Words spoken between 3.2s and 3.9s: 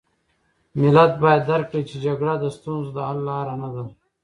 لاره نه ده.